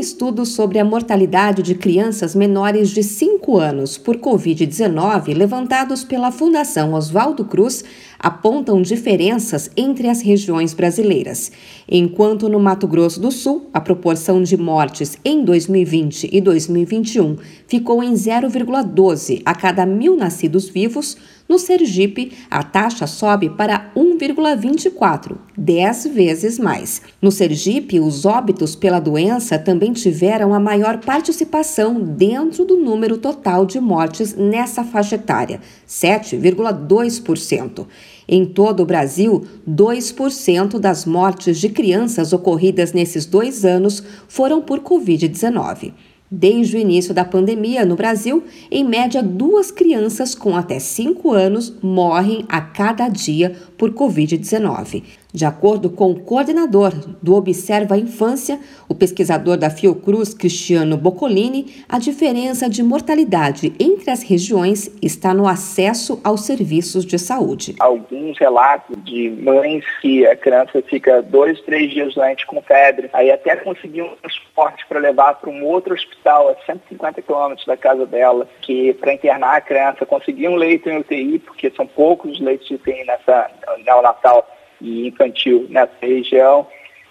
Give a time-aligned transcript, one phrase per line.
[0.00, 6.94] estudo sobre a mortalidade de crianças menores de 5 anos por Covid-19, levantados pela Fundação
[6.94, 7.84] Oswaldo Cruz,
[8.18, 11.52] apontam diferenças entre as regiões brasileiras.
[11.88, 17.36] Enquanto no Mato Grosso do Sul, a proporção de mortes em 2020 e 2021
[17.66, 21.16] ficou em 0,12 a cada mil nascidos vivos,
[21.50, 27.02] no Sergipe, a taxa sobe para 1,24, 10 vezes mais.
[27.20, 33.66] No Sergipe, os óbitos pela doença também tiveram a maior participação dentro do número total
[33.66, 37.84] de mortes nessa faixa etária, 7,2%.
[38.28, 44.78] Em todo o Brasil, 2% das mortes de crianças ocorridas nesses dois anos foram por
[44.78, 45.94] Covid-19.
[46.30, 51.74] Desde o início da pandemia no Brasil, em média, duas crianças com até 5 anos
[51.82, 55.02] morrem a cada dia por Covid-19.
[55.32, 61.98] De acordo com o coordenador do Observa Infância, o pesquisador da Fiocruz, Cristiano Boccolini, a
[62.00, 67.76] diferença de mortalidade entre as regiões está no acesso aos serviços de saúde.
[67.78, 73.30] Alguns relatos de mães que a criança fica dois, três dias doente com febre, aí
[73.30, 78.04] até conseguir um transporte para levar para um outro hospital a 150 quilômetros da casa
[78.04, 82.40] dela, que para internar a criança, conseguir um leito em UTI, porque são poucos os
[82.40, 83.50] leitos de UTI nessa
[83.84, 84.46] neonatal
[84.80, 86.66] e infantil nessa região.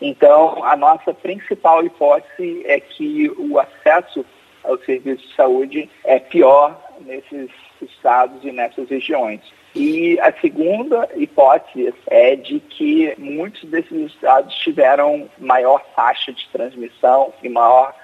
[0.00, 4.24] Então, a nossa principal hipótese é que o acesso
[4.62, 9.40] ao serviço de saúde é pior nesses estados e nessas regiões.
[9.74, 17.32] E a segunda hipótese é de que muitos desses estados tiveram maior taxa de transmissão
[17.42, 17.94] e maior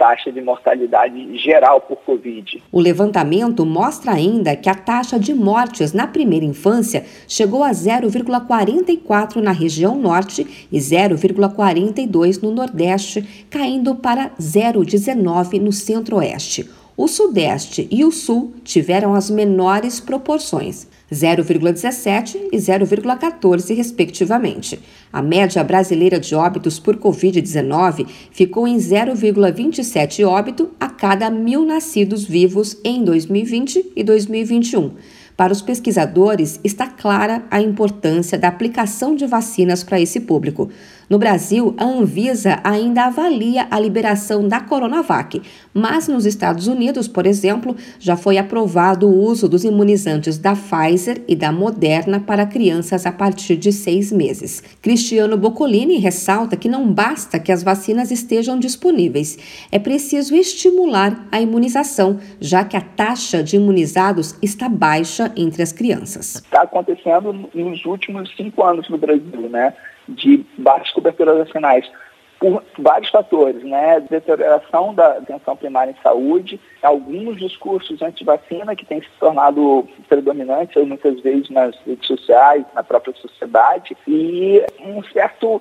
[0.00, 2.62] taxa de mortalidade geral por Covid.
[2.72, 9.36] O levantamento mostra ainda que a taxa de mortes na primeira infância chegou a 0,44
[9.36, 16.79] na região norte e 0,42 no nordeste, caindo para 0,19 no centro-oeste.
[16.96, 24.78] O Sudeste e o Sul tiveram as menores proporções, 0,17 e 0,14, respectivamente.
[25.12, 32.24] A média brasileira de óbitos por Covid-19 ficou em 0,27 óbito a cada mil nascidos
[32.24, 34.92] vivos em 2020 e 2021.
[35.40, 40.68] Para os pesquisadores, está clara a importância da aplicação de vacinas para esse público.
[41.08, 45.42] No Brasil, a Anvisa ainda avalia a liberação da Coronavac,
[45.74, 51.22] mas nos Estados Unidos, por exemplo, já foi aprovado o uso dos imunizantes da Pfizer
[51.26, 54.62] e da Moderna para crianças a partir de seis meses.
[54.80, 59.36] Cristiano Boccolini ressalta que não basta que as vacinas estejam disponíveis,
[59.72, 65.72] é preciso estimular a imunização, já que a taxa de imunizados está baixa entre as
[65.72, 66.36] crianças.
[66.36, 69.74] Está acontecendo nos últimos cinco anos no Brasil, né?
[70.14, 71.90] de baixas coberturas vacinais
[72.38, 74.00] por vários fatores, né?
[74.00, 81.20] Deterioração da atenção primária em saúde, alguns discursos anti-vacina que têm se tornado predominantes muitas
[81.20, 85.60] vezes nas redes sociais, na própria sociedade, e um certo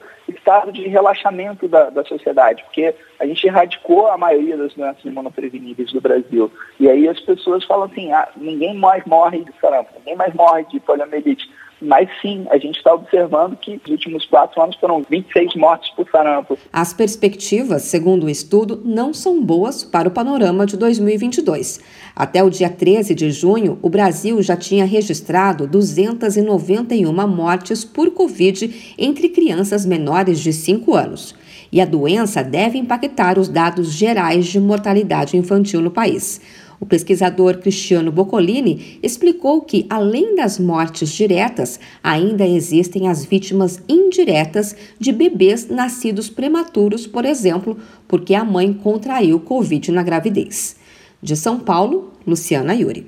[0.50, 5.92] estado de relaxamento da, da sociedade, porque a gente erradicou a maioria das doenças imunopreveníveis
[5.92, 6.52] do Brasil.
[6.80, 10.66] E aí as pessoas falam assim, ah, ninguém mais morre de sarampo, ninguém mais morre
[10.72, 11.48] de poliomielite.
[11.82, 16.10] Mas sim, a gente está observando que nos últimos quatro anos foram 26 mortes por
[16.10, 16.58] sarampo.
[16.74, 21.80] As perspectivas, segundo o estudo, não são boas para o panorama de 2022.
[22.20, 28.94] Até o dia 13 de junho, o Brasil já tinha registrado 291 mortes por Covid
[28.98, 31.34] entre crianças menores de 5 anos.
[31.72, 36.42] E a doença deve impactar os dados gerais de mortalidade infantil no país.
[36.78, 44.76] O pesquisador Cristiano Boccolini explicou que, além das mortes diretas, ainda existem as vítimas indiretas
[45.00, 47.78] de bebês nascidos prematuros, por exemplo,
[48.10, 50.76] porque a mãe contraiu Covid na gravidez.
[51.22, 53.06] De São Paulo, Luciana Yuri.